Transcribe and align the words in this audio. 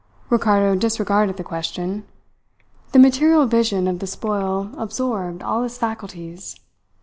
Ricardo 0.31 0.73
disregarded 0.75 1.37
the 1.37 1.43
question. 1.43 2.05
The 2.91 2.97
material 2.97 3.45
vision 3.45 3.87
of 3.87 3.99
the 3.99 4.07
spoil 4.07 4.71
absorbed 4.75 5.43
all 5.43 5.61
his 5.61 5.77
faculties. 5.77 6.55